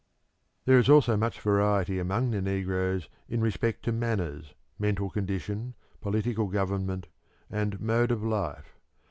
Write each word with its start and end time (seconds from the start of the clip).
There 0.65 0.79
is 0.79 0.89
also 0.89 1.15
much 1.15 1.39
variety 1.41 1.99
among 1.99 2.31
the 2.31 2.41
negroes 2.41 3.07
in 3.29 3.39
respect 3.39 3.83
to 3.85 3.91
manners, 3.91 4.55
mental 4.79 5.11
condition, 5.11 5.75
political 6.01 6.47
government, 6.47 7.05
and 7.51 7.79
mode 7.79 8.09
of 8.09 8.23
life. 8.23 8.79